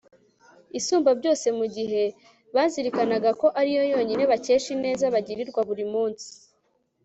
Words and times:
Isumbabyose 0.79 1.47
mu 1.57 1.65
gihe 1.75 2.03
bazirikanaga 2.55 3.29
ko 3.41 3.47
ari 3.59 3.71
Yo 3.77 3.83
yonyine 3.93 4.23
bakesha 4.31 4.67
ineza 4.75 5.05
bagirirwa 5.15 5.61
buri 5.69 5.85
munsi 5.93 6.29